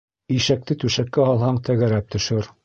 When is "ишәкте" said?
0.35-0.77